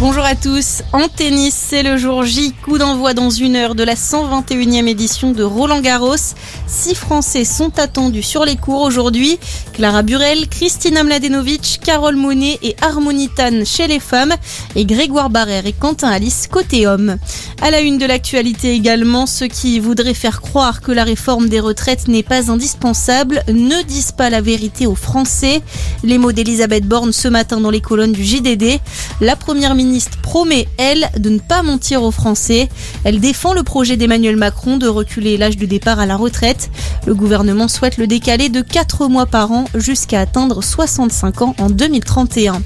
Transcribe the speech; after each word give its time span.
Bonjour 0.00 0.24
à 0.24 0.34
tous. 0.34 0.82
En 0.92 1.06
tennis, 1.06 1.54
c'est 1.54 1.84
le 1.84 1.96
jour 1.96 2.24
J. 2.24 2.52
Coup 2.64 2.78
d'envoi 2.78 3.14
dans 3.14 3.30
une 3.30 3.54
heure 3.54 3.76
de 3.76 3.84
la 3.84 3.94
121e 3.94 4.88
édition 4.88 5.30
de 5.30 5.44
Roland 5.44 5.80
Garros. 5.80 6.16
Six 6.66 6.96
Français 6.96 7.44
sont 7.44 7.78
attendus 7.78 8.24
sur 8.24 8.44
les 8.44 8.56
cours 8.56 8.82
aujourd'hui. 8.82 9.38
Clara 9.72 10.02
Burel, 10.02 10.48
Christina 10.48 11.04
Mladenovic, 11.04 11.78
Carole 11.84 12.16
Monet 12.16 12.58
et 12.62 12.74
Harmonitan 12.82 13.64
chez 13.64 13.86
les 13.86 14.00
femmes 14.00 14.34
et 14.74 14.84
Grégoire 14.84 15.30
Barrère 15.30 15.66
et 15.66 15.72
Quentin 15.72 16.08
Alice 16.08 16.48
côté 16.50 16.88
hommes. 16.88 17.16
À 17.62 17.70
la 17.70 17.80
une 17.80 17.96
de 17.96 18.04
l'actualité 18.04 18.72
également, 18.72 19.26
ceux 19.26 19.46
qui 19.46 19.78
voudraient 19.78 20.12
faire 20.12 20.40
croire 20.40 20.80
que 20.80 20.90
la 20.92 21.04
réforme 21.04 21.48
des 21.48 21.60
retraites 21.60 22.08
n'est 22.08 22.24
pas 22.24 22.50
indispensable 22.50 23.42
ne 23.48 23.82
disent 23.82 24.12
pas 24.12 24.28
la 24.28 24.40
vérité 24.40 24.86
aux 24.86 24.96
Français. 24.96 25.62
Les 26.02 26.18
mots 26.18 26.32
d'Elisabeth 26.32 26.84
Borne 26.84 27.12
ce 27.12 27.28
matin 27.28 27.60
dans 27.60 27.70
les 27.70 27.80
colonnes 27.80 28.12
du 28.12 28.24
JDD. 28.24 28.80
Promet, 30.22 30.66
elle, 30.78 31.08
de 31.18 31.30
ne 31.30 31.38
pas 31.38 31.62
mentir 31.62 32.02
aux 32.02 32.10
Français. 32.10 32.68
Elle 33.04 33.20
défend 33.20 33.52
le 33.52 33.62
projet 33.62 33.96
d'Emmanuel 33.96 34.36
Macron 34.36 34.76
de 34.76 34.88
reculer 34.88 35.36
l'âge 35.36 35.56
de 35.56 35.66
départ 35.66 36.00
à 36.00 36.06
la 36.06 36.16
retraite. 36.16 36.70
Le 37.06 37.14
gouvernement 37.14 37.68
souhaite 37.68 37.96
le 37.96 38.06
décaler 38.06 38.48
de 38.48 38.60
4 38.60 39.08
mois 39.08 39.26
par 39.26 39.52
an 39.52 39.64
jusqu'à 39.74 40.20
atteindre 40.20 40.62
65 40.62 41.42
ans 41.42 41.54
en 41.58 41.70
2031. 41.70 42.62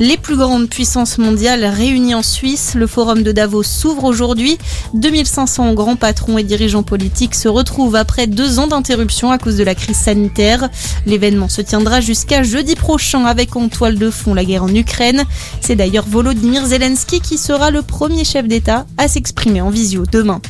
Les 0.00 0.16
plus 0.16 0.36
grandes 0.36 0.68
puissances 0.68 1.18
mondiales 1.18 1.64
réunies 1.64 2.14
en 2.14 2.22
Suisse, 2.22 2.74
le 2.74 2.86
forum 2.86 3.22
de 3.22 3.30
Davos 3.30 3.62
s'ouvre 3.62 4.04
aujourd'hui. 4.04 4.58
2500 4.94 5.74
grands 5.74 5.96
patrons 5.96 6.38
et 6.38 6.42
dirigeants 6.42 6.82
politiques 6.82 7.34
se 7.34 7.48
retrouvent 7.48 7.96
après 7.96 8.26
deux 8.26 8.58
ans 8.58 8.66
d'interruption 8.66 9.30
à 9.30 9.38
cause 9.38 9.56
de 9.56 9.64
la 9.64 9.74
crise 9.74 9.96
sanitaire. 9.96 10.68
L'événement 11.06 11.48
se 11.48 11.60
tiendra 11.60 12.00
jusqu'à 12.00 12.42
jeudi 12.42 12.74
prochain 12.74 13.24
avec 13.26 13.54
en 13.54 13.68
toile 13.68 13.98
de 13.98 14.10
fond 14.10 14.34
la 14.34 14.44
guerre 14.44 14.64
en 14.64 14.74
Ukraine. 14.74 15.24
C'est 15.60 15.76
d'ailleurs 15.76 16.06
Volodymyr 16.08 16.64
Zelensky 16.66 17.20
qui 17.20 17.38
sera 17.38 17.70
le 17.70 17.82
premier 17.82 18.24
chef 18.24 18.48
d'État 18.48 18.86
à 18.98 19.08
s'exprimer 19.08 19.60
en 19.60 19.70
visio 19.70 20.04
demain. 20.10 20.40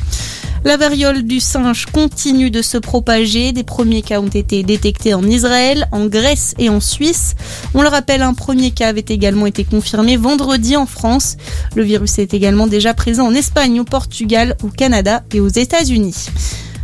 La 0.65 0.77
variole 0.77 1.23
du 1.23 1.41
singe 1.41 1.87
continue 1.87 2.49
de 2.49 2.61
se 2.61 2.77
propager. 2.77 3.51
Des 3.51 3.65
premiers 3.65 4.01
cas 4.01 4.21
ont 4.21 4.27
été 4.27 4.63
détectés 4.63 5.13
en 5.13 5.23
Israël, 5.23 5.89
en 5.91 6.05
Grèce 6.05 6.55
et 6.57 6.69
en 6.69 6.79
Suisse. 6.79 7.35
On 7.73 7.81
le 7.81 7.89
rappelle, 7.89 8.21
un 8.21 8.33
premier 8.33 8.71
cas 8.71 8.87
avait 8.87 9.03
également 9.09 9.45
été 9.45 9.65
confirmé 9.65 10.15
vendredi 10.15 10.77
en 10.77 10.85
France. 10.85 11.35
Le 11.75 11.83
virus 11.83 12.17
est 12.17 12.33
également 12.33 12.67
déjà 12.67 12.93
présent 12.93 13.27
en 13.27 13.33
Espagne, 13.33 13.81
au 13.81 13.83
Portugal, 13.83 14.55
au 14.63 14.69
Canada 14.69 15.23
et 15.33 15.41
aux 15.41 15.49
États-Unis. 15.49 16.29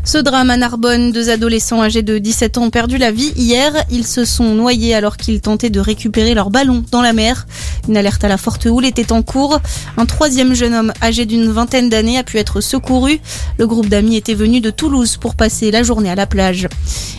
Ce 0.04 0.18
drame 0.18 0.50
à 0.50 0.58
Narbonne, 0.58 1.12
deux 1.12 1.30
adolescents 1.30 1.84
âgés 1.84 2.02
de 2.02 2.18
17 2.18 2.58
ans 2.58 2.64
ont 2.64 2.70
perdu 2.72 2.98
la 2.98 3.12
vie 3.12 3.32
hier. 3.36 3.72
Ils 3.92 4.08
se 4.08 4.26
sont 4.26 4.56
noyés 4.56 4.96
alors 4.96 5.18
qu'ils 5.18 5.40
tentaient 5.40 5.70
de 5.70 5.80
récupérer 5.80 6.34
leur 6.34 6.50
ballon 6.50 6.84
dans 6.92 7.04
la 7.04 7.14
mer. 7.14 7.46
Une 7.90 7.98
alerte 7.98 8.24
à 8.24 8.28
la 8.28 8.38
forte 8.38 8.68
houle 8.68 8.86
était 8.86 9.12
en 9.12 9.24
cours. 9.24 9.60
Un 9.98 10.06
troisième 10.06 10.54
jeune 10.54 10.76
homme 10.76 10.94
âgé 11.02 11.26
d'une 11.26 11.50
vingtaine 11.50 11.90
d'années 11.90 12.20
a 12.20 12.24
pu 12.24 12.38
être 12.38 12.62
secouru. 12.62 13.20
Le 13.58 13.66
groupe 13.66 13.90
d'amis 13.90 14.16
était 14.16 14.36
venu 14.36 14.62
de 14.62 14.70
Toulouse 14.70 15.18
pour 15.18 15.34
passer 15.34 15.72
la 15.72 15.82
journée 15.82 16.12
à 16.12 16.16
la 16.16 16.28
plage. 16.28 16.68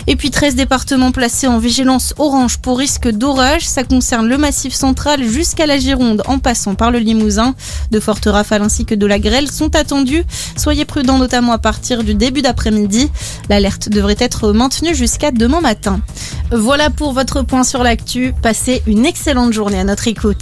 Et 0.06 0.14
puis 0.14 0.30
13 0.30 0.54
départements 0.54 1.10
placés 1.10 1.48
en 1.48 1.58
vigilance 1.58 2.14
orange 2.18 2.58
pour 2.58 2.78
risque 2.78 3.08
d'orage. 3.08 3.66
Ça 3.66 3.82
concerne 3.82 4.28
le 4.28 4.38
massif 4.38 4.72
central 4.72 5.24
jusqu'à 5.24 5.66
la 5.66 5.76
Gironde 5.76 6.22
en 6.26 6.38
passant 6.38 6.76
par 6.76 6.92
le 6.92 7.00
Limousin. 7.00 7.56
De 7.90 7.98
fortes 7.98 8.26
rafales 8.26 8.62
ainsi 8.62 8.84
que 8.84 8.94
de 8.94 9.06
la 9.06 9.18
grêle 9.18 9.50
sont 9.50 9.74
attendues. 9.74 10.24
Soyez 10.56 10.84
prudents 10.84 11.18
notamment 11.18 11.52
à 11.52 11.58
partir 11.58 12.04
du 12.04 12.14
début 12.14 12.42
d'après-midi. 12.42 13.10
L'alerte 13.48 13.88
devrait 13.88 14.16
être 14.20 14.52
maintenue 14.52 14.94
jusqu'à 14.94 15.32
demain 15.32 15.60
matin. 15.60 16.00
Voilà 16.52 16.90
pour 16.90 17.12
votre 17.12 17.42
point 17.42 17.64
sur 17.64 17.82
l'actu. 17.82 18.34
Passez 18.40 18.82
une 18.86 19.04
excellente 19.04 19.52
journée 19.52 19.80
à 19.80 19.84
notre 19.84 20.06
écoute. 20.06 20.38